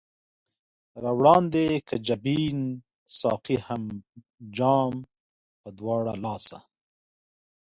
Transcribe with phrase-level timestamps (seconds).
[1.03, 2.59] را وړاندي که جبين
[3.19, 3.83] ساقي هم
[4.57, 4.93] جام
[5.61, 6.59] پۀ دواړه لاسه